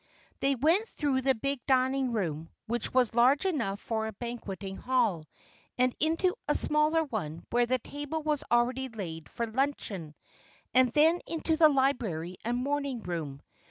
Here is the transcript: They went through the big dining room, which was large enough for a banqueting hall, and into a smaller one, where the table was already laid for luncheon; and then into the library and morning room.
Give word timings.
They 0.39 0.55
went 0.55 0.87
through 0.87 1.21
the 1.21 1.35
big 1.35 1.63
dining 1.67 2.11
room, 2.11 2.49
which 2.65 2.91
was 2.91 3.13
large 3.13 3.45
enough 3.45 3.79
for 3.79 4.07
a 4.07 4.13
banqueting 4.13 4.77
hall, 4.77 5.27
and 5.77 5.95
into 5.99 6.33
a 6.47 6.55
smaller 6.55 7.03
one, 7.03 7.45
where 7.51 7.67
the 7.67 7.77
table 7.77 8.23
was 8.23 8.43
already 8.51 8.89
laid 8.89 9.29
for 9.29 9.45
luncheon; 9.45 10.15
and 10.73 10.89
then 10.93 11.19
into 11.27 11.55
the 11.55 11.69
library 11.69 12.37
and 12.43 12.57
morning 12.57 13.03
room. 13.03 13.41